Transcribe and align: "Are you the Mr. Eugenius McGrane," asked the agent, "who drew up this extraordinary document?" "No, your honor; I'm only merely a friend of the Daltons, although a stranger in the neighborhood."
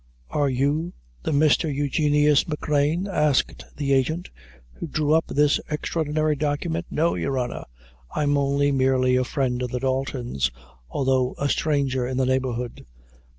"Are 0.31 0.49
you 0.49 0.93
the 1.21 1.29
Mr. 1.31 1.71
Eugenius 1.71 2.45
McGrane," 2.45 3.07
asked 3.07 3.65
the 3.77 3.93
agent, 3.93 4.31
"who 4.73 4.87
drew 4.87 5.13
up 5.13 5.27
this 5.27 5.59
extraordinary 5.69 6.35
document?" 6.35 6.87
"No, 6.89 7.13
your 7.13 7.37
honor; 7.37 7.65
I'm 8.15 8.35
only 8.35 8.71
merely 8.71 9.15
a 9.15 9.23
friend 9.23 9.61
of 9.61 9.69
the 9.69 9.77
Daltons, 9.79 10.49
although 10.89 11.35
a 11.37 11.47
stranger 11.47 12.07
in 12.07 12.17
the 12.17 12.25
neighborhood." 12.25 12.87